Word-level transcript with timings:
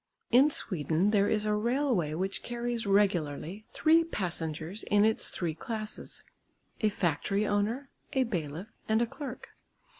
In 0.31 0.49
Sweden 0.49 1.11
there 1.11 1.29
is 1.29 1.45
a 1.45 1.53
railway 1.53 2.15
which 2.15 2.41
carries 2.41 2.87
regularly 2.87 3.65
three 3.71 4.03
passengers 4.03 4.81
in 4.85 5.05
its 5.05 5.29
three 5.29 5.53
classes, 5.53 6.23
a 6.79 6.89
factory 6.89 7.45
owner, 7.45 7.91
a 8.13 8.23
bailiff 8.23 8.69
and 8.89 9.03
a 9.03 9.05
clerk. 9.05 9.49